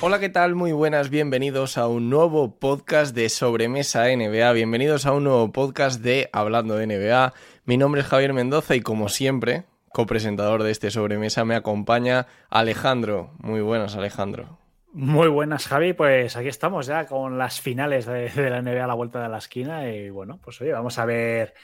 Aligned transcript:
Hola, 0.00 0.20
¿qué 0.20 0.28
tal? 0.28 0.54
Muy 0.54 0.72
buenas, 0.72 1.08
bienvenidos 1.08 1.78
a 1.78 1.88
un 1.88 2.10
nuevo 2.10 2.58
podcast 2.58 3.14
de 3.14 3.28
Sobremesa 3.30 4.04
NBA, 4.04 4.52
bienvenidos 4.52 5.06
a 5.06 5.12
un 5.12 5.24
nuevo 5.24 5.50
podcast 5.50 6.02
de 6.02 6.28
Hablando 6.32 6.76
de 6.76 6.86
NBA. 6.86 7.32
Mi 7.64 7.78
nombre 7.78 8.02
es 8.02 8.06
Javier 8.06 8.34
Mendoza 8.34 8.76
y 8.76 8.82
como 8.82 9.08
siempre, 9.08 9.64
copresentador 9.92 10.62
de 10.62 10.72
este 10.72 10.90
Sobremesa, 10.90 11.46
me 11.46 11.54
acompaña 11.54 12.26
Alejandro. 12.50 13.30
Muy 13.38 13.62
buenas, 13.62 13.96
Alejandro. 13.96 14.58
Muy 14.92 15.28
buenas, 15.28 15.66
Javi. 15.66 15.94
Pues 15.94 16.36
aquí 16.36 16.48
estamos 16.48 16.86
ya 16.86 17.06
con 17.06 17.38
las 17.38 17.60
finales 17.60 18.04
de, 18.06 18.28
de 18.28 18.50
la 18.50 18.60
NBA 18.60 18.84
a 18.84 18.86
la 18.86 18.94
vuelta 18.94 19.22
de 19.22 19.28
la 19.28 19.38
esquina. 19.38 19.88
Y 19.88 20.10
bueno, 20.10 20.38
pues 20.44 20.60
oye, 20.60 20.72
vamos 20.72 20.98
a 20.98 21.06
ver, 21.06 21.54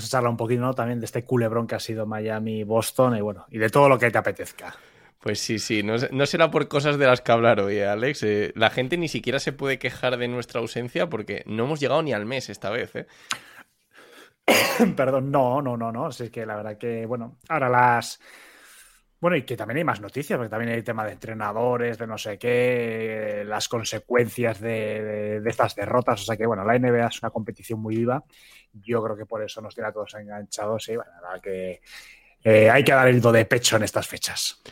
vamos 0.00 0.06
a 0.06 0.16
charlar 0.16 0.30
un 0.30 0.36
poquito 0.38 0.62
¿no? 0.62 0.72
también 0.72 0.98
de 0.98 1.04
este 1.04 1.24
culebrón 1.24 1.66
que 1.66 1.74
ha 1.74 1.80
sido 1.80 2.06
Miami, 2.06 2.64
Boston 2.64 3.16
y 3.18 3.20
bueno, 3.20 3.44
y 3.50 3.58
de 3.58 3.68
todo 3.68 3.86
lo 3.88 3.98
que 3.98 4.10
te 4.10 4.16
apetezca. 4.16 4.74
Pues 5.20 5.38
sí, 5.38 5.58
sí, 5.58 5.82
no, 5.82 5.96
no 6.10 6.24
será 6.24 6.50
por 6.50 6.66
cosas 6.68 6.96
de 6.96 7.06
las 7.06 7.20
que 7.20 7.32
hablar 7.32 7.60
hoy, 7.60 7.76
¿eh, 7.76 7.86
Alex. 7.86 8.22
Eh, 8.22 8.52
la 8.56 8.70
gente 8.70 8.96
ni 8.96 9.08
siquiera 9.08 9.38
se 9.38 9.52
puede 9.52 9.78
quejar 9.78 10.16
de 10.16 10.28
nuestra 10.28 10.60
ausencia 10.60 11.10
porque 11.10 11.42
no 11.44 11.64
hemos 11.64 11.78
llegado 11.78 12.02
ni 12.02 12.14
al 12.14 12.24
mes 12.24 12.48
esta 12.48 12.70
vez, 12.70 12.96
¿eh? 12.96 13.06
Perdón, 14.96 15.30
no, 15.30 15.60
no, 15.60 15.76
no, 15.76 15.92
no. 15.92 16.06
Así 16.06 16.30
que 16.30 16.46
la 16.46 16.56
verdad 16.56 16.78
que, 16.78 17.04
bueno, 17.04 17.36
ahora 17.50 17.68
las. 17.68 18.18
Bueno, 19.20 19.36
y 19.36 19.42
que 19.42 19.56
también 19.56 19.78
hay 19.78 19.84
más 19.84 20.00
noticias, 20.00 20.38
porque 20.38 20.48
también 20.48 20.72
hay 20.72 20.78
el 20.78 20.84
tema 20.84 21.04
de 21.04 21.12
entrenadores, 21.12 21.98
de 21.98 22.06
no 22.06 22.16
sé 22.16 22.38
qué, 22.38 23.42
las 23.46 23.68
consecuencias 23.68 24.60
de 24.60 25.42
estas 25.44 25.74
derrotas. 25.74 26.22
O 26.22 26.24
sea 26.24 26.36
que, 26.36 26.46
bueno, 26.46 26.64
la 26.64 26.78
NBA 26.78 27.06
es 27.06 27.22
una 27.22 27.30
competición 27.30 27.80
muy 27.80 27.96
viva. 27.96 28.24
Yo 28.72 29.02
creo 29.02 29.16
que 29.16 29.26
por 29.26 29.42
eso 29.42 29.60
nos 29.60 29.74
tiene 29.74 29.88
a 29.88 29.92
todos 29.92 30.14
enganchados. 30.14 30.88
Y 30.88 30.96
bueno, 30.96 31.10
la 31.20 31.28
verdad 31.28 31.42
que 31.42 31.80
eh, 32.44 32.70
hay 32.70 32.82
que 32.82 32.92
dar 32.92 33.08
el 33.08 33.20
do 33.20 33.32
de 33.32 33.44
pecho 33.44 33.76
en 33.76 33.82
estas 33.82 34.06
fechas. 34.06 34.62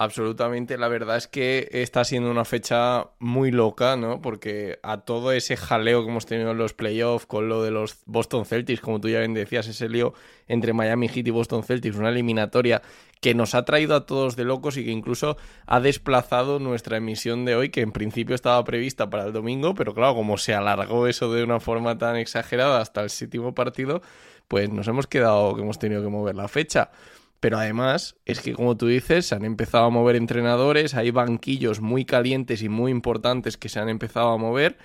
Absolutamente, 0.00 0.78
la 0.78 0.86
verdad 0.86 1.16
es 1.16 1.26
que 1.26 1.68
está 1.72 2.04
siendo 2.04 2.30
una 2.30 2.44
fecha 2.44 3.08
muy 3.18 3.50
loca, 3.50 3.96
¿no? 3.96 4.22
Porque 4.22 4.78
a 4.84 4.98
todo 4.98 5.32
ese 5.32 5.56
jaleo 5.56 6.04
que 6.04 6.10
hemos 6.10 6.24
tenido 6.24 6.52
en 6.52 6.58
los 6.58 6.72
playoffs 6.72 7.26
con 7.26 7.48
lo 7.48 7.64
de 7.64 7.72
los 7.72 7.96
Boston 8.06 8.46
Celtics, 8.46 8.80
como 8.80 9.00
tú 9.00 9.08
ya 9.08 9.18
bien 9.18 9.34
decías, 9.34 9.66
ese 9.66 9.88
lío 9.88 10.14
entre 10.46 10.72
Miami 10.72 11.08
Heat 11.08 11.26
y 11.26 11.30
Boston 11.32 11.64
Celtics, 11.64 11.96
una 11.96 12.10
eliminatoria 12.10 12.80
que 13.20 13.34
nos 13.34 13.56
ha 13.56 13.64
traído 13.64 13.96
a 13.96 14.06
todos 14.06 14.36
de 14.36 14.44
locos 14.44 14.76
y 14.76 14.84
que 14.84 14.92
incluso 14.92 15.36
ha 15.66 15.80
desplazado 15.80 16.60
nuestra 16.60 16.98
emisión 16.98 17.44
de 17.44 17.56
hoy, 17.56 17.70
que 17.70 17.80
en 17.80 17.90
principio 17.90 18.36
estaba 18.36 18.62
prevista 18.62 19.10
para 19.10 19.24
el 19.24 19.32
domingo, 19.32 19.74
pero 19.74 19.94
claro, 19.94 20.14
como 20.14 20.38
se 20.38 20.54
alargó 20.54 21.08
eso 21.08 21.32
de 21.32 21.42
una 21.42 21.58
forma 21.58 21.98
tan 21.98 22.14
exagerada 22.14 22.80
hasta 22.80 23.02
el 23.02 23.10
séptimo 23.10 23.52
partido, 23.52 24.00
pues 24.46 24.70
nos 24.70 24.86
hemos 24.86 25.08
quedado 25.08 25.56
que 25.56 25.62
hemos 25.62 25.80
tenido 25.80 26.04
que 26.04 26.08
mover 26.08 26.36
la 26.36 26.46
fecha. 26.46 26.92
Pero 27.40 27.58
además 27.58 28.16
es 28.24 28.40
que, 28.40 28.52
como 28.52 28.76
tú 28.76 28.86
dices, 28.86 29.26
se 29.26 29.34
han 29.34 29.44
empezado 29.44 29.84
a 29.84 29.90
mover 29.90 30.16
entrenadores, 30.16 30.94
hay 30.94 31.10
banquillos 31.10 31.80
muy 31.80 32.04
calientes 32.04 32.62
y 32.62 32.68
muy 32.68 32.90
importantes 32.90 33.56
que 33.56 33.68
se 33.68 33.78
han 33.78 33.88
empezado 33.88 34.30
a 34.30 34.36
mover 34.38 34.76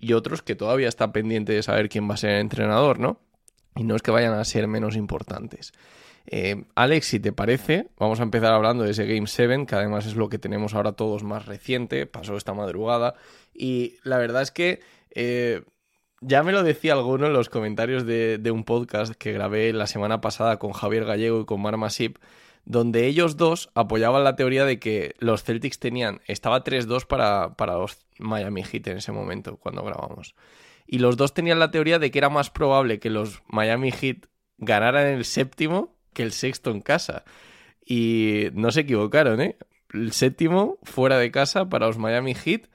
y 0.00 0.14
otros 0.14 0.42
que 0.42 0.54
todavía 0.54 0.88
está 0.88 1.12
pendiente 1.12 1.52
de 1.52 1.62
saber 1.62 1.88
quién 1.88 2.08
va 2.08 2.14
a 2.14 2.18
ser 2.18 2.30
el 2.30 2.40
entrenador, 2.40 2.98
¿no? 2.98 3.20
Y 3.76 3.84
no 3.84 3.94
es 3.94 4.02
que 4.02 4.10
vayan 4.10 4.32
a 4.32 4.44
ser 4.44 4.68
menos 4.68 4.96
importantes. 4.96 5.72
Eh, 6.30 6.64
Alex, 6.74 7.06
si 7.06 7.20
te 7.20 7.32
parece, 7.32 7.88
vamos 7.98 8.20
a 8.20 8.22
empezar 8.22 8.52
hablando 8.52 8.84
de 8.84 8.90
ese 8.90 9.06
Game 9.06 9.26
7, 9.26 9.66
que 9.66 9.74
además 9.74 10.06
es 10.06 10.14
lo 10.14 10.28
que 10.28 10.38
tenemos 10.38 10.74
ahora 10.74 10.92
todos 10.92 11.24
más 11.24 11.46
reciente, 11.46 12.06
pasó 12.06 12.36
esta 12.36 12.54
madrugada, 12.54 13.14
y 13.54 13.96
la 14.02 14.18
verdad 14.18 14.42
es 14.42 14.50
que 14.50 14.80
eh, 15.14 15.62
ya 16.20 16.42
me 16.42 16.52
lo 16.52 16.62
decía 16.62 16.92
alguno 16.94 17.26
en 17.26 17.32
los 17.32 17.48
comentarios 17.48 18.04
de, 18.04 18.50
un 18.52 18.64
podcast 18.64 19.14
que 19.14 19.32
grabé 19.32 19.72
la 19.72 19.86
semana 19.86 20.20
pasada 20.20 20.58
con 20.58 20.72
Javier 20.72 21.04
Gallego 21.04 21.40
y 21.40 21.44
con 21.44 21.60
Mar 21.60 21.76
Masip, 21.76 22.18
donde 22.64 23.06
ellos 23.06 23.36
dos 23.36 23.70
apoyaban 23.74 24.24
la 24.24 24.36
teoría 24.36 24.64
de 24.64 24.78
que 24.78 25.14
los 25.18 25.42
Celtics 25.42 25.78
tenían, 25.78 26.20
estaba 26.26 26.64
3-2 26.64 27.06
para, 27.06 27.54
para 27.54 27.74
los 27.74 27.98
Miami 28.18 28.62
Heat 28.62 28.88
en 28.88 28.98
ese 28.98 29.12
momento, 29.12 29.56
cuando 29.56 29.82
grabamos. 29.82 30.34
Y 30.86 30.98
los 30.98 31.16
dos 31.16 31.34
tenían 31.34 31.58
la 31.58 31.70
teoría 31.70 31.98
de 31.98 32.10
que 32.10 32.18
era 32.18 32.30
más 32.30 32.50
probable 32.50 32.98
que 32.98 33.10
los 33.10 33.42
Miami 33.46 33.92
Heat 33.92 34.26
ganaran 34.58 35.06
el 35.06 35.24
séptimo 35.24 35.94
que 36.12 36.22
el 36.22 36.32
sexto 36.32 36.70
en 36.70 36.80
casa. 36.80 37.24
Y 37.84 38.48
no 38.54 38.70
se 38.70 38.80
equivocaron, 38.80 39.40
¿eh? 39.40 39.56
El 39.92 40.12
séptimo 40.12 40.78
fuera 40.82 41.18
de 41.18 41.30
casa 41.30 41.68
para 41.68 41.86
los 41.86 41.96
Miami 41.96 42.34
Heat. 42.34 42.68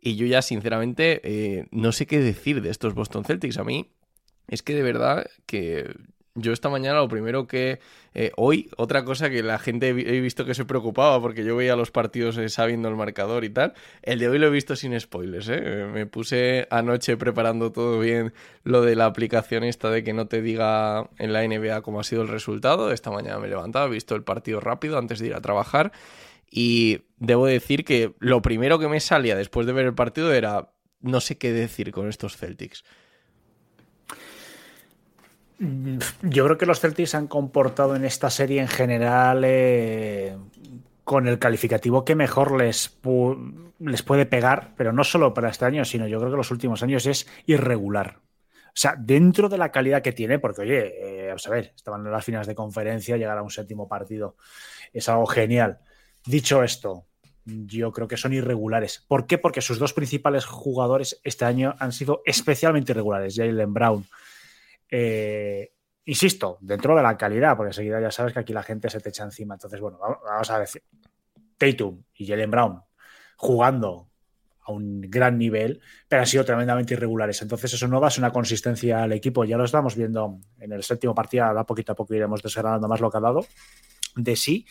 Y 0.00 0.16
yo 0.16 0.26
ya, 0.26 0.42
sinceramente, 0.42 1.20
eh, 1.24 1.66
no 1.70 1.92
sé 1.92 2.06
qué 2.06 2.18
decir 2.20 2.62
de 2.62 2.70
estos 2.70 2.94
Boston 2.94 3.24
Celtics. 3.24 3.58
A 3.58 3.64
mí 3.64 3.90
es 4.48 4.62
que 4.62 4.74
de 4.74 4.82
verdad 4.82 5.26
que 5.46 5.94
yo 6.34 6.52
esta 6.52 6.68
mañana 6.68 7.00
lo 7.00 7.08
primero 7.08 7.46
que... 7.46 7.80
eh, 8.14 8.30
hoy, 8.36 8.70
otra 8.76 9.04
cosa 9.04 9.30
que 9.30 9.42
la 9.42 9.58
gente 9.58 9.88
he 9.88 10.20
visto 10.20 10.44
que 10.44 10.54
se 10.54 10.64
preocupaba 10.64 11.20
porque 11.20 11.44
yo 11.44 11.56
veía 11.56 11.76
los 11.76 11.90
partidos 11.90 12.38
eh, 12.38 12.48
sabiendo 12.48 12.88
el 12.88 12.96
marcador 12.96 13.44
y 13.44 13.50
tal. 13.50 13.74
El 14.02 14.20
de 14.20 14.28
hoy 14.28 14.38
lo 14.38 14.46
he 14.46 14.50
visto 14.50 14.74
sin 14.76 14.98
spoilers. 14.98 15.48
Eh, 15.50 15.88
Me 15.92 16.06
puse 16.06 16.66
anoche 16.70 17.16
preparando 17.16 17.72
todo 17.72 17.98
bien 17.98 18.32
lo 18.64 18.80
de 18.82 18.96
la 18.96 19.06
aplicación 19.06 19.64
esta 19.64 19.90
de 19.90 20.02
que 20.02 20.12
no 20.12 20.28
te 20.28 20.40
diga 20.40 21.10
en 21.18 21.32
la 21.32 21.46
NBA 21.46 21.82
cómo 21.82 22.00
ha 22.00 22.04
sido 22.04 22.22
el 22.22 22.28
resultado. 22.28 22.92
Esta 22.92 23.10
mañana 23.10 23.38
me 23.38 23.46
he 23.46 23.50
levantado, 23.50 23.86
he 23.88 23.90
visto 23.90 24.14
el 24.14 24.22
partido 24.22 24.60
rápido 24.60 24.98
antes 24.98 25.18
de 25.18 25.26
ir 25.26 25.34
a 25.34 25.40
trabajar 25.40 25.92
y 26.50 27.02
debo 27.16 27.46
decir 27.46 27.84
que 27.84 28.14
lo 28.18 28.42
primero 28.42 28.78
que 28.78 28.88
me 28.88 29.00
salía 29.00 29.36
después 29.36 29.66
de 29.66 29.72
ver 29.72 29.86
el 29.86 29.94
partido 29.94 30.32
era 30.32 30.72
no 31.00 31.20
sé 31.20 31.38
qué 31.38 31.52
decir 31.52 31.92
con 31.92 32.08
estos 32.08 32.36
Celtics. 32.36 32.84
Yo 35.58 36.44
creo 36.44 36.58
que 36.58 36.66
los 36.66 36.80
Celtics 36.80 37.14
han 37.14 37.28
comportado 37.28 37.94
en 37.94 38.04
esta 38.04 38.30
serie 38.30 38.60
en 38.60 38.68
general 38.68 39.42
eh, 39.44 40.36
con 41.04 41.28
el 41.28 41.38
calificativo 41.38 42.04
que 42.04 42.14
mejor 42.14 42.58
les, 42.58 42.98
les 43.78 44.02
puede 44.02 44.26
pegar, 44.26 44.72
pero 44.76 44.92
no 44.92 45.04
solo 45.04 45.34
para 45.34 45.50
este 45.50 45.66
año, 45.66 45.84
sino 45.84 46.06
yo 46.06 46.18
creo 46.18 46.30
que 46.30 46.36
los 46.38 46.50
últimos 46.50 46.82
años 46.82 47.06
es 47.06 47.26
irregular. 47.46 48.20
O 48.68 48.76
sea, 48.80 48.94
dentro 48.98 49.48
de 49.48 49.58
la 49.58 49.70
calidad 49.70 50.00
que 50.00 50.12
tiene, 50.12 50.38
porque 50.38 50.62
oye, 50.62 51.28
eh, 51.28 51.30
a 51.30 51.50
ver, 51.50 51.72
estaban 51.76 52.06
en 52.06 52.12
las 52.12 52.24
finales 52.24 52.46
de 52.46 52.54
conferencia, 52.54 53.16
llegar 53.16 53.36
a 53.36 53.42
un 53.42 53.50
séptimo 53.50 53.88
partido 53.88 54.36
es 54.92 55.08
algo 55.08 55.26
genial. 55.26 55.80
Dicho 56.26 56.62
esto, 56.62 57.06
yo 57.44 57.92
creo 57.92 58.06
que 58.08 58.16
son 58.16 58.32
irregulares. 58.32 59.04
¿Por 59.08 59.26
qué? 59.26 59.38
Porque 59.38 59.62
sus 59.62 59.78
dos 59.78 59.92
principales 59.92 60.44
jugadores 60.44 61.20
este 61.24 61.44
año 61.44 61.74
han 61.78 61.92
sido 61.92 62.22
especialmente 62.24 62.92
irregulares, 62.92 63.36
Jalen 63.36 63.72
Brown 63.72 64.06
eh, 64.90 65.72
insisto, 66.04 66.58
dentro 66.60 66.96
de 66.96 67.02
la 67.02 67.16
calidad, 67.16 67.56
porque 67.56 67.70
enseguida 67.70 68.00
ya 68.00 68.10
sabes 68.10 68.32
que 68.32 68.40
aquí 68.40 68.52
la 68.52 68.62
gente 68.62 68.90
se 68.90 69.00
te 69.00 69.10
echa 69.10 69.24
encima. 69.24 69.54
Entonces, 69.54 69.80
bueno, 69.80 69.98
vamos- 69.98 70.50
a 70.50 70.58
decir, 70.58 70.82
Tatum 71.56 72.02
y 72.14 72.26
Jalen 72.26 72.50
Brown 72.50 72.82
jugando 73.36 74.08
a 74.62 74.72
un 74.72 75.00
gran 75.02 75.38
nivel, 75.38 75.80
pero 76.08 76.22
han 76.22 76.26
sido 76.26 76.44
tremendamente 76.44 76.94
irregulares. 76.94 77.40
Entonces, 77.42 77.74
eso 77.74 77.86
no 77.88 78.00
da 78.00 78.08
una 78.18 78.32
consistencia 78.32 79.02
al 79.02 79.12
equipo. 79.12 79.44
Ya 79.44 79.56
lo 79.56 79.64
estamos 79.64 79.94
viendo 79.94 80.38
en 80.58 80.72
el 80.72 80.82
séptimo 80.82 81.14
partido, 81.14 81.44
ahora 81.44 81.64
poquito 81.64 81.92
a 81.92 81.94
poco 81.94 82.14
iremos 82.14 82.42
desgranando 82.42 82.88
más 82.88 83.00
lo 83.00 83.10
que 83.10 83.16
ha 83.16 83.20
dado 83.20 83.46
de 84.16 84.36
sí. 84.36 84.66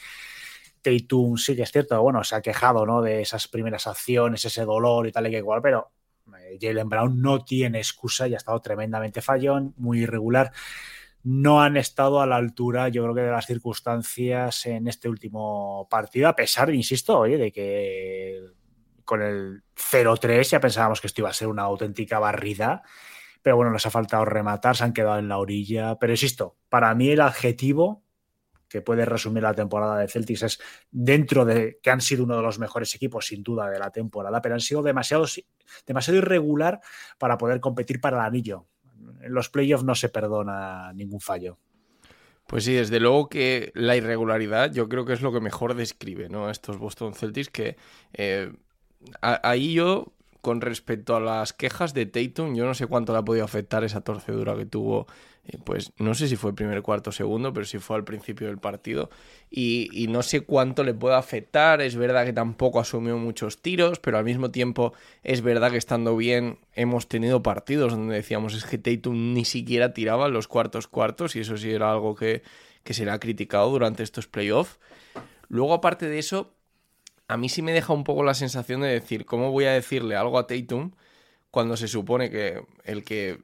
Tatum 0.81 1.37
sí 1.37 1.55
que 1.55 1.63
es 1.63 1.71
cierto, 1.71 2.01
bueno, 2.01 2.23
se 2.23 2.35
ha 2.35 2.41
quejado 2.41 2.85
¿no? 2.85 3.01
de 3.01 3.21
esas 3.21 3.47
primeras 3.47 3.87
acciones, 3.87 4.45
ese 4.45 4.65
dolor 4.65 5.07
y 5.07 5.11
tal 5.11 5.27
y 5.27 5.31
que 5.31 5.37
igual, 5.37 5.61
pero 5.61 5.91
eh, 6.37 6.57
Jalen 6.59 6.89
Brown 6.89 7.21
no 7.21 7.43
tiene 7.43 7.79
excusa 7.79 8.27
y 8.27 8.33
ha 8.33 8.37
estado 8.37 8.59
tremendamente 8.61 9.21
fallón, 9.21 9.73
muy 9.77 10.01
irregular. 10.01 10.51
no 11.23 11.61
han 11.61 11.77
estado 11.77 12.21
a 12.21 12.25
la 12.25 12.37
altura, 12.37 12.89
yo 12.89 13.03
creo 13.03 13.15
que 13.15 13.21
de 13.21 13.31
las 13.31 13.45
circunstancias 13.45 14.65
en 14.65 14.87
este 14.87 15.09
último 15.09 15.87
partido, 15.89 16.29
a 16.29 16.35
pesar, 16.35 16.73
insisto, 16.73 17.19
oye, 17.19 17.37
de 17.37 17.51
que 17.51 18.39
con 19.03 19.21
el 19.21 19.63
0-3 19.75 20.43
ya 20.43 20.59
pensábamos 20.59 21.01
que 21.01 21.07
esto 21.07 21.21
iba 21.21 21.29
a 21.29 21.33
ser 21.33 21.47
una 21.47 21.63
auténtica 21.63 22.19
barrida, 22.19 22.83
pero 23.41 23.55
bueno, 23.55 23.71
les 23.71 23.85
ha 23.85 23.91
faltado 23.91 24.25
rematar, 24.25 24.77
se 24.77 24.83
han 24.83 24.93
quedado 24.93 25.19
en 25.19 25.27
la 25.27 25.39
orilla, 25.39 25.97
pero 25.99 26.13
insisto, 26.13 26.57
para 26.69 26.93
mí 26.95 27.09
el 27.09 27.21
adjetivo 27.21 28.03
que 28.69 28.81
puede 28.81 29.03
resumir 29.05 29.43
la 29.43 29.53
temporada 29.53 29.97
de 29.97 30.07
Celtics 30.07 30.43
es 30.43 30.59
dentro 30.91 31.43
de 31.43 31.79
que 31.81 31.89
han 31.89 32.01
sido 32.01 32.23
uno 32.23 32.37
de 32.37 32.43
los 32.43 32.59
mejores 32.59 32.93
equipos 32.95 33.27
sin 33.27 33.43
duda 33.43 33.69
de 33.69 33.79
la 33.79 33.91
temporada, 33.91 34.41
pero 34.41 34.55
han 34.55 34.61
sido 34.61 34.81
demasiado, 34.81 35.25
demasiado 35.85 36.17
irregular 36.17 36.79
para 37.17 37.37
poder 37.37 37.59
competir 37.59 37.99
para 37.99 38.17
el 38.17 38.23
anillo. 38.23 38.67
En 39.21 39.33
los 39.33 39.49
playoffs 39.49 39.83
no 39.83 39.95
se 39.95 40.09
perdona 40.09 40.93
ningún 40.93 41.19
fallo. 41.19 41.57
Pues 42.49 42.63
sí, 42.63 42.73
desde 42.73 42.99
luego 42.99 43.29
que 43.29 43.71
la 43.75 43.95
irregularidad 43.95 44.71
yo 44.71 44.89
creo 44.89 45.05
que 45.05 45.13
es 45.13 45.21
lo 45.21 45.31
que 45.31 45.39
mejor 45.39 45.75
describe 45.75 46.29
¿no? 46.29 46.47
a 46.47 46.51
estos 46.51 46.79
Boston 46.79 47.13
Celtics, 47.13 47.49
que 47.49 47.77
eh, 48.13 48.51
ahí 49.21 49.73
yo, 49.73 50.13
con 50.41 50.61
respecto 50.61 51.15
a 51.15 51.19
las 51.19 51.53
quejas 51.53 51.93
de 51.93 52.05
Tatum, 52.05 52.55
yo 52.55 52.65
no 52.65 52.73
sé 52.73 52.87
cuánto 52.87 53.13
le 53.13 53.19
ha 53.19 53.23
podido 53.23 53.45
afectar 53.45 53.83
esa 53.83 54.01
torcedura 54.01 54.55
que 54.55 54.65
tuvo 54.65 55.07
pues 55.63 55.91
no 55.97 56.13
sé 56.13 56.27
si 56.27 56.35
fue 56.35 56.53
primer 56.53 56.81
cuarto 56.81 57.11
segundo, 57.11 57.53
pero 57.53 57.65
sí 57.65 57.79
fue 57.79 57.95
al 57.95 58.03
principio 58.03 58.47
del 58.47 58.59
partido. 58.59 59.09
Y, 59.49 60.07
no 60.09 60.21
sé 60.21 60.41
cuánto 60.41 60.83
le 60.83 60.93
puede 60.93 61.15
afectar. 61.15 61.81
Es 61.81 61.95
verdad 61.95 62.25
que 62.25 62.33
tampoco 62.33 62.79
asumió 62.79 63.17
muchos 63.17 63.61
tiros, 63.61 63.99
pero 63.99 64.17
al 64.17 64.25
mismo 64.25 64.51
tiempo 64.51 64.93
es 65.23 65.41
verdad 65.41 65.71
que 65.71 65.77
estando 65.77 66.15
bien 66.15 66.59
hemos 66.73 67.07
tenido 67.07 67.41
partidos 67.41 67.93
donde 67.93 68.15
decíamos 68.15 68.53
es 68.53 68.65
que 68.65 68.77
Tatum 68.77 69.33
ni 69.33 69.45
siquiera 69.45 69.93
tiraba 69.93 70.27
los 70.27 70.47
cuartos 70.47 70.87
cuartos 70.87 71.35
y 71.35 71.39
eso 71.39 71.57
sí 71.57 71.71
era 71.71 71.91
algo 71.91 72.15
que, 72.15 72.43
que 72.83 72.93
se 72.93 73.05
le 73.05 73.11
ha 73.11 73.19
criticado 73.19 73.69
durante 73.69 74.03
estos 74.03 74.27
playoffs. 74.27 74.79
Luego, 75.47 75.73
aparte 75.73 76.07
de 76.07 76.19
eso, 76.19 76.53
a 77.29 77.37
mí 77.37 77.47
sí 77.47 77.61
me 77.61 77.71
deja 77.71 77.93
un 77.93 78.03
poco 78.03 78.23
la 78.23 78.33
sensación 78.33 78.81
de 78.81 78.89
decir, 78.89 79.25
¿cómo 79.25 79.51
voy 79.51 79.65
a 79.65 79.71
decirle 79.71 80.17
algo 80.17 80.37
a 80.37 80.47
Tatum? 80.47 80.91
cuando 81.51 81.77
se 81.77 81.87
supone 81.87 82.29
que 82.29 82.61
el 82.83 83.03
que 83.03 83.39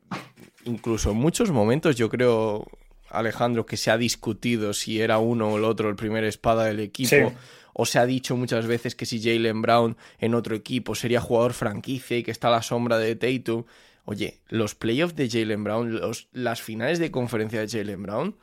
incluso 0.66 1.12
en 1.12 1.18
muchos 1.18 1.52
momentos 1.52 1.96
yo 1.96 2.10
creo, 2.10 2.68
Alejandro, 3.10 3.66
que 3.66 3.78
se 3.78 3.92
ha 3.92 3.98
discutido 3.98 4.74
si 4.74 5.02
era 5.02 5.18
uno 5.18 5.50
o 5.50 5.58
el 5.58 5.64
otro 5.64 5.90
el 5.90 5.96
primer 5.96 6.24
espada 6.24 6.66
del 6.66 6.80
equipo. 6.80 7.34
O 7.78 7.86
se 7.86 8.00
ha 8.00 8.06
dicho 8.06 8.38
muchas 8.38 8.68
veces 8.68 8.96
que 8.96 9.06
si 9.06 9.22
Jalen 9.22 9.62
Brown 9.62 9.98
en 10.20 10.34
otro 10.34 10.56
equipo 10.56 10.96
sería 10.96 11.20
jugador 11.20 11.52
franquicia 11.52 12.18
y 12.18 12.24
que 12.24 12.32
está 12.32 12.48
a 12.48 12.52
la 12.52 12.62
sombra 12.62 12.98
de 12.98 13.18
Tatum. 13.18 13.66
Oye, 14.06 14.40
los 14.48 14.76
playoffs 14.76 15.16
de 15.16 15.30
Jalen 15.30 15.66
Brown, 15.66 15.94
los, 15.94 16.30
las 16.32 16.62
finales 16.62 17.00
de 17.00 17.12
conferencia 17.12 17.60
de 17.60 17.68
Jalen 17.68 18.04
Brown, 18.04 18.38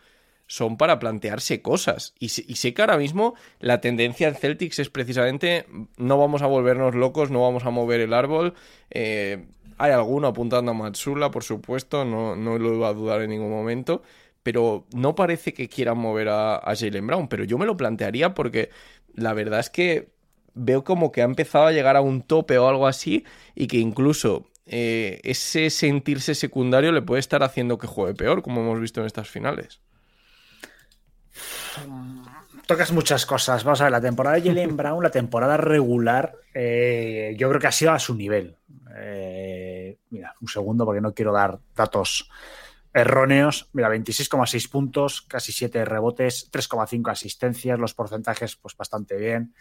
son 0.53 0.77
para 0.77 0.99
plantearse 0.99 1.63
cosas. 1.63 2.13
Y, 2.19 2.29
sé 2.29 2.75
que 2.75 2.83
ahora 2.83 2.99
mismo 2.99 3.35
la 3.59 3.81
tendencia 3.81 4.29
en 4.29 4.35
Celtics 4.35 4.81
es 4.81 4.91
precisamente 4.91 5.65
no 5.97 6.19
vamos 6.19 6.43
a 6.43 6.47
volvernos 6.47 6.95
locos, 6.95 7.31
no 7.31 7.41
vamos 7.41 7.65
a 7.65 7.71
mover 7.71 8.01
el 8.01 8.13
árbol. 8.13 8.53
Eh, 8.91 9.47
hay 9.79 9.93
alguno 9.93 10.27
apuntando 10.27 10.73
a 10.73 10.75
Matsula, 10.75 11.31
por 11.31 11.43
supuesto, 11.43 12.05
no, 12.05 12.37
no 12.37 12.59
lo 12.59 12.75
iba 12.75 12.89
a 12.89 12.93
dudar 12.93 13.23
en 13.23 13.31
ningún 13.31 13.49
momento. 13.49 14.03
Pero 14.43 14.85
no 14.93 15.15
parece 15.15 15.55
que 15.55 15.71
quieran 15.71 15.97
mover 15.97 16.29
a, 16.29 16.57
a 16.57 16.77
Jalen 16.77 17.07
Brown. 17.07 17.29
Pero 17.29 17.45
yo 17.45 17.57
me 17.57 17.65
lo 17.65 17.79
plantearía 17.79 18.35
porque 18.35 18.69
la 19.15 19.33
verdad 19.33 19.61
es 19.61 19.71
que 19.71 20.11
veo 20.53 20.85
como 20.85 21.13
que 21.13 21.23
ha 21.23 21.25
empezado 21.25 21.65
a 21.65 21.73
llegar 21.73 21.97
a 21.97 22.03
un 22.03 22.21
tope 22.21 22.59
o 22.59 22.69
algo 22.69 22.87
así 22.87 23.25
y 23.55 23.69
que 23.69 23.79
incluso 23.79 24.45
eh, 24.67 25.19
ese 25.25 25.71
sentirse 25.71 26.35
secundario 26.35 26.93
le 26.93 27.01
puede 27.01 27.21
estar 27.21 27.43
haciendo 27.43 27.79
que 27.79 27.87
juegue 27.87 28.15
peor, 28.15 28.43
como 28.43 28.61
hemos 28.61 28.81
visto 28.81 29.01
en 29.01 29.07
estas 29.07 29.31
finales. 29.31 29.81
Tocas 32.67 32.93
muchas 32.93 33.27
cosas. 33.27 33.65
Vamos 33.65 33.81
a 33.81 33.85
ver, 33.85 33.93
la 33.93 34.01
temporada 34.01 34.37
de 34.37 34.49
Jalen 34.49 34.77
Brown, 34.77 35.03
la 35.03 35.11
temporada 35.11 35.57
regular, 35.57 36.37
eh, 36.55 37.35
yo 37.37 37.49
creo 37.49 37.61
que 37.61 37.67
ha 37.67 37.73
sido 37.73 37.93
a 37.93 37.99
su 37.99 38.15
nivel. 38.15 38.57
Eh, 38.97 39.99
mira, 40.11 40.35
un 40.41 40.49
segundo 40.49 40.85
porque 40.85 41.01
no 41.01 41.13
quiero 41.13 41.33
dar 41.33 41.59
datos 41.75 42.31
erróneos. 42.95 43.69
Mira, 43.73 43.89
26,6 43.89 44.71
puntos, 44.71 45.23
casi 45.23 45.51
7 45.53 45.85
rebotes, 45.85 46.51
3,5 46.53 47.11
asistencias, 47.11 47.79
los 47.79 47.95
porcentajes 47.95 48.57
pues 48.57 48.77
bastante 48.77 49.17
bien. 49.17 49.55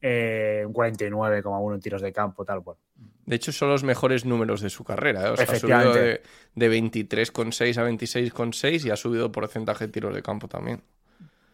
Eh, 0.00 0.62
un 0.66 0.74
49,1 0.74 1.74
en 1.74 1.80
tiros 1.80 2.02
de 2.02 2.12
campo, 2.12 2.44
tal 2.44 2.62
cual. 2.62 2.76
De 3.24 3.34
hecho, 3.34 3.50
son 3.50 3.70
los 3.70 3.82
mejores 3.82 4.24
números 4.24 4.60
de 4.60 4.70
su 4.70 4.84
carrera. 4.84 5.30
¿eh? 5.30 5.34
ha 5.36 5.58
subido 5.58 5.92
de, 5.94 6.22
de 6.54 6.70
23,6 6.70 7.76
a 7.78 7.88
26,6 7.88 8.84
y 8.84 8.90
ha 8.90 8.96
subido 8.96 9.32
porcentaje 9.32 9.86
de 9.86 9.92
tiros 9.92 10.14
de 10.14 10.22
campo 10.22 10.46
también 10.46 10.82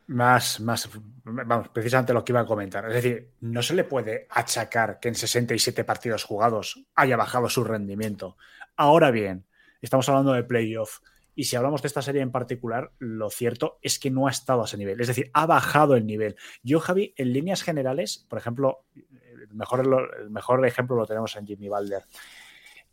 más, 0.07 0.61
más, 0.61 0.89
vamos, 1.25 1.69
precisamente 1.69 2.13
lo 2.13 2.25
que 2.25 2.33
iba 2.33 2.41
a 2.41 2.47
comentar. 2.47 2.87
Es 2.87 2.95
decir, 2.95 3.31
no 3.41 3.63
se 3.63 3.75
le 3.75 3.85
puede 3.85 4.27
achacar 4.31 5.01
que 5.01 5.09
en 5.09 5.15
67 5.15 5.85
partidos 5.85 6.25
jugados 6.25 6.85
haya 6.95 7.17
bajado 7.17 7.49
su 7.49 7.65
rendimiento. 7.65 8.37
Ahora 8.77 9.11
bien, 9.11 9.47
estamos 9.81 10.09
hablando 10.09 10.33
de 10.33 10.45
playoff. 10.45 11.01
Y 11.35 11.45
si 11.45 11.57
hablamos 11.57 11.81
de 11.81 11.89
esta 11.89 12.03
serie 12.03 12.21
en 12.21 12.31
particular, 12.31 12.93
lo 12.99 13.31
cierto 13.31 13.79
es 13.81 13.99
que 13.99 14.11
no 14.11 14.27
ha 14.27 14.31
estado 14.31 14.63
a 14.63 14.65
ese 14.67 14.77
nivel. 14.77 15.01
Es 15.01 15.09
decir, 15.09 15.31
ha 15.33 15.47
bajado 15.47 15.97
el 15.97 16.07
nivel. 16.07 16.37
Yo, 16.63 16.79
Javi, 16.79 17.15
en 17.17 17.33
líneas 17.33 17.63
generales, 17.63 18.27
por 18.29 18.39
ejemplo, 18.39 18.85
el 18.95 19.55
mejor, 19.55 20.13
el 20.21 20.31
mejor 20.31 20.67
ejemplo 20.67 20.97
lo 20.97 21.07
tenemos 21.07 21.35
en 21.37 21.47
Jimmy 21.47 21.69
Balder. 21.69 22.03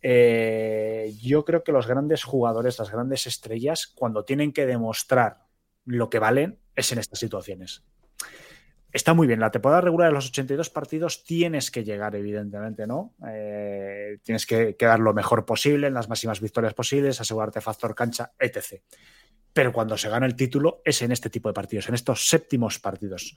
Eh, 0.02 1.14
yo 1.22 1.44
creo 1.44 1.64
que 1.64 1.74
los 1.74 1.88
grandes 1.88 2.24
jugadores, 2.24 2.80
las 2.80 2.92
grandes 2.92 3.28
estrellas, 3.28 3.88
cuando 3.88 4.24
tienen 4.24 4.54
que 4.54 4.66
demostrar 4.66 5.46
lo 5.86 6.10
que 6.10 6.20
valen, 6.20 6.60
es 6.80 6.92
en 6.92 7.00
estas 7.00 7.20
situaciones. 7.20 7.84
Está 8.92 9.14
muy 9.14 9.28
bien, 9.28 9.40
la 9.40 9.52
temporada 9.52 9.82
regular 9.82 10.10
de 10.10 10.16
los 10.16 10.30
82 10.30 10.72
partidos 10.72 11.24
tienes 11.24 11.70
que 11.70 11.84
llegar, 11.84 12.16
evidentemente, 12.16 12.88
¿no? 12.88 13.14
Eh, 13.28 14.18
tienes 14.24 14.48
que 14.48 14.76
quedar 14.76 15.00
lo 15.00 15.14
mejor 15.14 15.46
posible, 15.46 15.88
en 15.88 15.94
las 15.94 16.10
máximas 16.10 16.42
victorias 16.42 16.74
posibles, 16.74 17.22
asegurarte 17.22 17.62
factor 17.62 17.94
cancha, 17.94 18.32
etc. 18.40 18.82
Pero 19.54 19.72
cuando 19.72 19.96
se 19.96 20.10
gana 20.10 20.26
el 20.26 20.36
título 20.36 20.82
es 20.84 21.04
en 21.04 21.12
este 21.12 21.30
tipo 21.30 21.50
de 21.50 21.54
partidos, 21.54 21.88
en 21.88 21.96
estos 21.96 22.28
séptimos 22.28 22.80
partidos. 22.80 23.36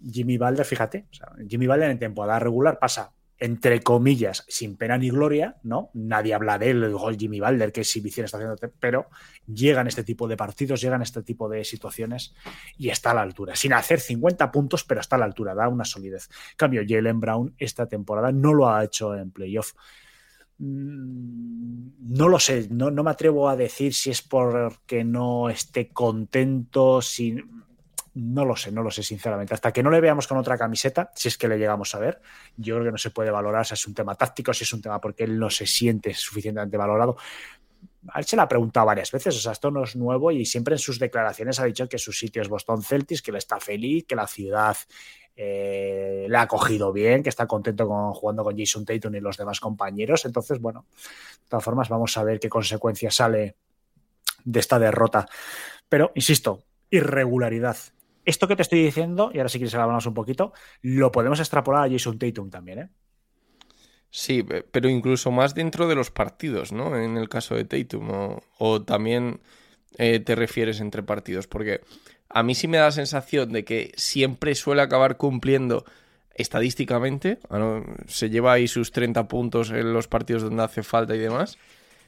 Jimmy 0.00 0.38
Balder, 0.38 0.64
fíjate, 0.64 1.08
Jimmy 1.48 1.66
Balder 1.66 1.90
en 1.90 1.98
temporada 1.98 2.38
regular 2.38 2.78
pasa 2.78 3.12
entre 3.38 3.80
comillas, 3.82 4.44
sin 4.46 4.76
pena 4.76 4.96
ni 4.98 5.10
gloria, 5.10 5.56
¿no? 5.64 5.90
Nadie 5.94 6.34
habla 6.34 6.58
de 6.58 6.70
él, 6.70 6.84
el 6.84 7.18
Jimmy 7.18 7.40
Balder, 7.40 7.72
qué 7.72 7.80
exhibición 7.80 8.24
está 8.24 8.36
haciendo, 8.36 8.56
pero 8.78 9.06
llegan 9.46 9.88
este 9.88 10.04
tipo 10.04 10.28
de 10.28 10.36
partidos, 10.36 10.80
llegan 10.80 11.02
este 11.02 11.22
tipo 11.22 11.48
de 11.48 11.64
situaciones 11.64 12.34
y 12.78 12.90
está 12.90 13.10
a 13.10 13.14
la 13.14 13.22
altura. 13.22 13.56
Sin 13.56 13.72
hacer 13.72 13.98
50 13.98 14.52
puntos, 14.52 14.84
pero 14.84 15.00
está 15.00 15.16
a 15.16 15.18
la 15.18 15.24
altura, 15.24 15.54
da 15.54 15.68
una 15.68 15.84
solidez. 15.84 16.28
Cambio, 16.56 16.82
Jalen 16.86 17.18
Brown 17.20 17.54
esta 17.58 17.86
temporada 17.86 18.30
no 18.30 18.54
lo 18.54 18.68
ha 18.68 18.84
hecho 18.84 19.16
en 19.16 19.32
playoff. 19.32 19.72
Mm, 20.58 22.14
no 22.14 22.28
lo 22.28 22.38
sé, 22.38 22.68
no, 22.70 22.92
no 22.92 23.02
me 23.02 23.10
atrevo 23.10 23.48
a 23.48 23.56
decir 23.56 23.94
si 23.94 24.10
es 24.10 24.22
porque 24.22 25.02
no 25.02 25.50
esté 25.50 25.88
contento, 25.88 27.02
si 27.02 27.36
no 28.14 28.44
lo 28.44 28.56
sé, 28.56 28.72
no 28.72 28.82
lo 28.82 28.90
sé, 28.90 29.02
sinceramente. 29.02 29.54
Hasta 29.54 29.72
que 29.72 29.82
no 29.82 29.90
le 29.90 30.00
veamos 30.00 30.26
con 30.26 30.36
otra 30.36 30.58
camiseta, 30.58 31.10
si 31.14 31.28
es 31.28 31.38
que 31.38 31.48
le 31.48 31.58
llegamos 31.58 31.94
a 31.94 31.98
ver, 31.98 32.20
yo 32.56 32.74
creo 32.74 32.86
que 32.86 32.92
no 32.92 32.98
se 32.98 33.10
puede 33.10 33.30
valorar 33.30 33.66
si 33.66 33.74
es 33.74 33.86
un 33.86 33.94
tema 33.94 34.14
táctico, 34.14 34.52
si 34.52 34.64
es 34.64 34.72
un 34.72 34.82
tema 34.82 35.00
porque 35.00 35.24
él 35.24 35.38
no 35.38 35.48
se 35.48 35.66
siente 35.66 36.12
suficientemente 36.12 36.76
valorado. 36.76 37.16
A 38.08 38.18
él 38.18 38.24
se 38.24 38.36
le 38.36 38.42
ha 38.42 38.48
preguntado 38.48 38.86
varias 38.86 39.10
veces, 39.12 39.36
o 39.36 39.40
sea, 39.40 39.52
esto 39.52 39.70
no 39.70 39.84
es 39.84 39.96
nuevo 39.96 40.30
y 40.30 40.44
siempre 40.44 40.74
en 40.74 40.78
sus 40.78 40.98
declaraciones 40.98 41.60
ha 41.60 41.64
dicho 41.64 41.88
que 41.88 41.98
su 41.98 42.12
sitio 42.12 42.42
es 42.42 42.48
Boston 42.48 42.82
Celtics, 42.82 43.22
que 43.22 43.30
él 43.30 43.36
está 43.36 43.60
feliz, 43.60 44.04
que 44.06 44.16
la 44.16 44.26
ciudad 44.26 44.76
eh, 45.36 46.26
le 46.28 46.36
ha 46.36 46.46
cogido 46.46 46.92
bien, 46.92 47.22
que 47.22 47.28
está 47.28 47.46
contento 47.46 47.86
con, 47.86 48.12
jugando 48.12 48.44
con 48.44 48.58
Jason 48.58 48.84
Tatum 48.84 49.14
y 49.14 49.20
los 49.20 49.36
demás 49.36 49.60
compañeros. 49.60 50.24
Entonces, 50.24 50.58
bueno, 50.60 50.86
de 50.94 51.48
todas 51.48 51.64
formas, 51.64 51.88
vamos 51.88 52.16
a 52.18 52.24
ver 52.24 52.40
qué 52.40 52.48
consecuencias 52.48 53.14
sale 53.14 53.56
de 54.44 54.60
esta 54.60 54.78
derrota. 54.78 55.26
Pero, 55.88 56.12
insisto, 56.14 56.64
irregularidad 56.90 57.76
esto 58.24 58.48
que 58.48 58.56
te 58.56 58.62
estoy 58.62 58.82
diciendo, 58.82 59.30
y 59.32 59.38
ahora 59.38 59.48
si 59.48 59.58
quieres 59.58 59.74
hablamos 59.74 60.06
un 60.06 60.14
poquito, 60.14 60.52
lo 60.80 61.10
podemos 61.12 61.40
extrapolar 61.40 61.88
a 61.88 61.90
Jason 61.90 62.18
Tatum 62.18 62.50
también, 62.50 62.78
¿eh? 62.78 62.88
Sí, 64.14 64.44
pero 64.70 64.90
incluso 64.90 65.30
más 65.30 65.54
dentro 65.54 65.88
de 65.88 65.94
los 65.94 66.10
partidos, 66.10 66.70
¿no? 66.70 66.98
En 66.98 67.16
el 67.16 67.30
caso 67.30 67.54
de 67.54 67.64
Tatum. 67.64 68.38
O, 68.58 68.82
también 68.82 69.40
eh, 69.96 70.20
te 70.20 70.34
refieres 70.34 70.80
entre 70.80 71.02
partidos. 71.02 71.46
Porque 71.46 71.80
a 72.28 72.42
mí 72.42 72.54
sí 72.54 72.68
me 72.68 72.76
da 72.76 72.84
la 72.84 72.92
sensación 72.92 73.52
de 73.52 73.64
que 73.64 73.90
siempre 73.96 74.54
suele 74.54 74.82
acabar 74.82 75.16
cumpliendo 75.16 75.86
estadísticamente. 76.34 77.38
Se 78.06 78.28
lleva 78.28 78.52
ahí 78.52 78.68
sus 78.68 78.92
30 78.92 79.28
puntos 79.28 79.70
en 79.70 79.94
los 79.94 80.08
partidos 80.08 80.42
donde 80.42 80.62
hace 80.62 80.82
falta 80.82 81.16
y 81.16 81.18
demás 81.18 81.56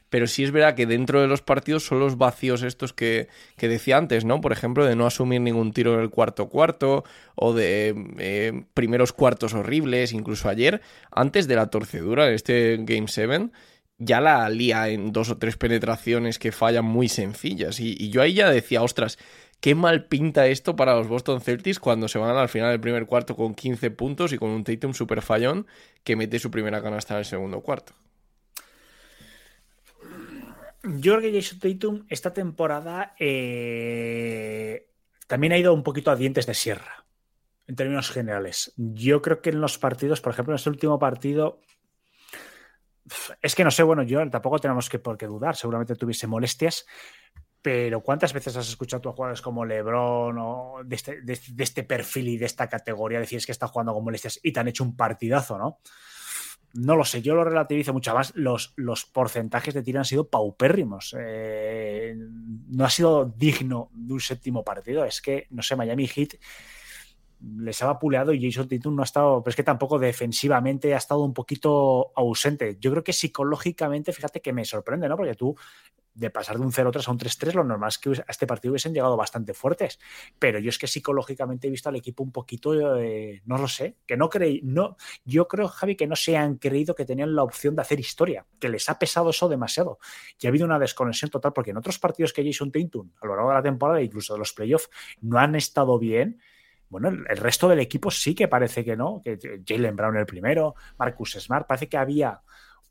pero 0.09 0.27
sí 0.27 0.43
es 0.43 0.51
verdad 0.51 0.75
que 0.75 0.85
dentro 0.85 1.21
de 1.21 1.27
los 1.27 1.41
partidos 1.41 1.85
son 1.85 1.99
los 1.99 2.17
vacíos 2.17 2.63
estos 2.63 2.93
que, 2.93 3.27
decía 3.57 3.97
antes, 3.97 4.25
¿no? 4.25 4.41
Por 4.41 4.51
ejemplo, 4.51 4.85
de 4.85 4.95
no 4.95 5.05
asumir 5.05 5.41
ningún 5.41 5.73
tiro 5.73 5.95
en 5.95 6.01
el 6.01 6.09
cuarto 6.09 6.47
cuarto 6.47 7.03
o 7.35 7.53
de 7.53 7.95
eh, 8.19 8.63
primeros 8.73 9.13
cuartos 9.13 9.53
horribles, 9.53 10.13
incluso 10.13 10.49
ayer, 10.49 10.81
antes 11.11 11.47
de 11.47 11.55
la 11.55 11.69
torcedura, 11.69 12.27
en 12.27 12.33
este 12.33 12.77
Game 12.79 13.07
7. 13.07 13.49
ya 13.97 14.21
la 14.21 14.49
lía 14.49 14.89
en 14.89 15.11
dos 15.11 15.29
o 15.29 15.37
tres 15.37 15.57
penetraciones 15.57 16.39
que 16.39 16.51
fallan 16.51 16.85
muy 16.85 17.09
sencillas. 17.09 17.79
Y, 17.79 17.95
y 17.99 18.09
yo 18.09 18.21
ahí 18.21 18.33
ya 18.35 18.49
decía, 18.49 18.83
ostras, 18.83 19.17
qué 19.59 19.73
mal 19.73 20.05
pinta 20.05 20.47
esto 20.47 20.75
para 20.75 20.95
los 20.95 21.07
Boston 21.07 21.41
Celtics 21.41 21.79
cuando 21.79 22.07
se 22.07 22.19
van 22.19 22.37
al 22.37 22.49
final 22.49 22.71
del 22.71 22.79
primer 22.79 23.05
cuarto 23.07 23.35
con 23.35 23.55
15 23.55 23.91
puntos 23.91 24.31
y 24.33 24.37
con 24.37 24.49
un 24.51 24.63
Tatum 24.63 24.93
super 24.93 25.21
fallón 25.21 25.65
que 26.03 26.15
mete 26.15 26.39
su 26.39 26.51
primera 26.51 26.81
canasta 26.81 27.15
en 27.15 27.19
el 27.19 27.25
segundo 27.25 27.61
cuarto. 27.61 27.93
Que 30.85 31.33
Jason 31.33 31.59
Tatum 31.59 32.05
esta 32.09 32.33
temporada 32.33 33.15
eh, 33.19 34.87
también 35.27 35.53
ha 35.53 35.57
ido 35.57 35.73
un 35.73 35.83
poquito 35.83 36.11
a 36.11 36.15
dientes 36.15 36.45
de 36.45 36.53
sierra, 36.53 37.05
en 37.65 37.75
términos 37.75 38.11
generales. 38.11 38.73
Yo 38.77 39.21
creo 39.21 39.41
que 39.41 39.49
en 39.49 39.61
los 39.61 39.79
partidos, 39.79 40.21
por 40.21 40.33
ejemplo, 40.33 40.53
en 40.53 40.57
este 40.57 40.69
último 40.69 40.99
partido, 40.99 41.59
es 43.41 43.55
que 43.55 43.63
no 43.63 43.71
sé, 43.71 43.83
bueno, 43.83 44.03
yo 44.03 44.29
tampoco 44.29 44.59
tenemos 44.59 44.89
que 44.89 44.99
por 44.99 45.17
qué 45.17 45.25
dudar, 45.25 45.55
seguramente 45.55 45.95
tuviese 45.95 46.27
molestias, 46.27 46.85
pero 47.61 48.01
¿cuántas 48.01 48.31
veces 48.31 48.55
has 48.55 48.69
escuchado 48.69 49.09
a 49.09 49.13
jugadores 49.13 49.41
como 49.41 49.65
LeBron 49.65 50.37
o 50.37 50.75
de 50.83 50.95
este, 50.95 51.21
de, 51.21 51.39
este 51.57 51.83
perfil 51.83 52.27
y 52.27 52.37
de 52.37 52.45
esta 52.45 52.69
categoría 52.69 53.19
decir 53.19 53.43
que 53.43 53.51
está 53.51 53.67
jugando 53.67 53.91
con 53.91 54.03
molestias 54.03 54.39
y 54.43 54.51
te 54.51 54.59
han 54.59 54.67
hecho 54.67 54.83
un 54.83 54.95
partidazo, 54.95 55.57
¿no? 55.57 55.79
No 56.75 56.97
lo 56.97 57.05
sé, 57.05 57.21
yo 57.21 57.35
lo 57.35 57.45
relativizo 57.45 57.93
mucho 57.93 58.13
más. 58.13 58.35
Los, 58.35 58.73
los 58.75 59.05
porcentajes 59.05 59.73
de 59.73 59.81
tiro 59.81 59.99
han 59.99 60.05
sido 60.05 60.27
paupérrimos. 60.27 61.15
Eh, 61.17 62.13
no 62.17 62.83
ha 62.83 62.89
sido 62.89 63.25
digno 63.25 63.89
de 63.93 64.13
un 64.13 64.19
séptimo 64.19 64.63
partido. 64.63 65.05
Es 65.05 65.21
que, 65.21 65.47
no 65.51 65.61
sé, 65.61 65.77
Miami 65.77 66.05
Heat 66.05 66.33
les 67.59 67.81
ha 67.81 67.87
vapuleado 67.87 68.33
y 68.33 68.43
Jason 68.43 68.67
Tatum 68.67 68.95
no 68.95 69.03
ha 69.03 69.05
estado, 69.05 69.41
pero 69.41 69.51
es 69.51 69.55
que 69.55 69.63
tampoco 69.63 69.99
defensivamente 69.99 70.93
ha 70.93 70.97
estado 70.97 71.21
un 71.23 71.33
poquito 71.33 72.11
ausente. 72.15 72.77
Yo 72.79 72.91
creo 72.91 73.03
que 73.03 73.13
psicológicamente, 73.13 74.11
fíjate 74.11 74.41
que 74.41 74.51
me 74.51 74.65
sorprende, 74.65 75.07
¿no? 75.07 75.15
Porque 75.15 75.35
tú 75.35 75.55
de 76.15 76.29
pasar 76.29 76.57
de 76.57 76.63
un 76.63 76.71
0-3 76.71 77.07
a 77.07 77.11
un 77.11 77.19
3-3, 77.19 77.53
lo 77.53 77.63
normal 77.63 77.89
es 77.89 77.97
que 77.97 78.09
a 78.09 78.25
este 78.29 78.47
partido 78.47 78.71
hubiesen 78.71 78.93
llegado 78.93 79.17
bastante 79.17 79.53
fuertes. 79.53 79.99
Pero 80.39 80.59
yo 80.59 80.69
es 80.69 80.79
que 80.79 80.87
psicológicamente 80.87 81.67
he 81.67 81.69
visto 81.71 81.89
al 81.89 81.97
equipo 81.97 82.23
un 82.23 82.31
poquito, 82.31 82.97
eh, 82.97 83.41
no 83.45 83.57
lo 83.57 83.67
sé, 83.67 83.97
que 84.07 84.15
no 84.15 84.29
creí, 84.29 84.61
no, 84.63 84.95
yo 85.25 85.47
creo, 85.47 85.67
Javi, 85.67 85.95
que 85.95 86.07
no 86.07 86.15
se 86.15 86.37
han 86.37 86.55
creído 86.55 86.95
que 86.95 87.05
tenían 87.05 87.35
la 87.35 87.43
opción 87.43 87.75
de 87.75 87.81
hacer 87.81 87.99
historia, 87.99 88.45
que 88.59 88.69
les 88.69 88.89
ha 88.89 88.97
pesado 88.97 89.29
eso 89.29 89.49
demasiado. 89.49 89.99
Y 90.39 90.47
ha 90.47 90.49
habido 90.49 90.65
una 90.65 90.79
desconexión 90.79 91.29
total, 91.29 91.51
porque 91.51 91.71
en 91.71 91.77
otros 91.77 91.99
partidos 91.99 92.31
que 92.31 92.45
Jason 92.45 92.71
Tatum, 92.71 93.11
a 93.21 93.25
lo 93.27 93.35
largo 93.35 93.49
de 93.49 93.55
la 93.55 93.63
temporada, 93.63 94.01
incluso 94.01 94.33
de 94.33 94.39
los 94.39 94.53
playoffs, 94.53 94.89
no 95.21 95.37
han 95.37 95.55
estado 95.55 95.99
bien. 95.99 96.39
Bueno, 96.87 97.09
el, 97.09 97.25
el 97.27 97.37
resto 97.37 97.67
del 97.67 97.79
equipo 97.79 98.09
sí 98.09 98.33
que 98.33 98.47
parece 98.47 98.85
que 98.85 98.95
no, 98.95 99.21
que 99.21 99.37
Jalen 99.67 99.97
Brown 99.97 100.15
el 100.15 100.25
primero, 100.25 100.75
Marcus 100.97 101.33
Smart, 101.33 101.67
parece 101.67 101.89
que 101.89 101.97
había 101.97 102.41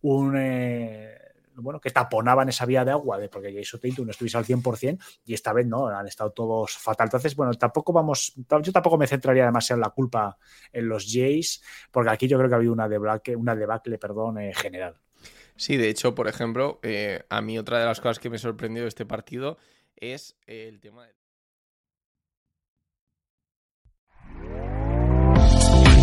un... 0.02 0.34
Eh, 0.36 1.23
bueno, 1.54 1.80
que 1.80 1.90
taponaban 1.90 2.48
esa 2.48 2.66
vía 2.66 2.84
de 2.84 2.90
agua 2.90 3.18
de 3.18 3.28
porque 3.28 3.52
Jason 3.52 3.80
Tatum 3.80 4.06
no 4.06 4.10
estuviese 4.10 4.36
al 4.36 4.44
100% 4.44 4.98
y 5.24 5.34
esta 5.34 5.52
vez 5.52 5.66
no, 5.66 5.88
han 5.88 6.06
estado 6.06 6.30
todos 6.30 6.76
fatal. 6.76 7.06
Entonces, 7.06 7.34
bueno, 7.36 7.52
tampoco 7.54 7.92
vamos, 7.92 8.34
yo 8.36 8.72
tampoco 8.72 8.98
me 8.98 9.06
centraría 9.06 9.44
demasiado 9.44 9.78
en 9.78 9.82
la 9.82 9.90
culpa 9.90 10.36
en 10.72 10.88
los 10.88 11.10
Jays, 11.12 11.62
porque 11.90 12.10
aquí 12.10 12.28
yo 12.28 12.36
creo 12.38 12.48
que 12.48 12.54
ha 12.54 12.58
habido 12.58 12.72
una 12.72 12.88
debacle, 12.88 13.36
una 13.36 13.54
debacle 13.54 13.98
perdón, 13.98 14.38
eh, 14.38 14.52
general. 14.54 15.00
Sí, 15.56 15.76
de 15.76 15.88
hecho, 15.88 16.14
por 16.14 16.28
ejemplo, 16.28 16.80
eh, 16.82 17.22
a 17.28 17.40
mí 17.40 17.58
otra 17.58 17.78
de 17.78 17.86
las 17.86 18.00
cosas 18.00 18.18
que 18.18 18.30
me 18.30 18.38
sorprendió 18.38 18.82
de 18.82 18.88
este 18.88 19.06
partido 19.06 19.56
es 19.96 20.36
el 20.46 20.80
tema 20.80 21.06
de... 21.06 21.23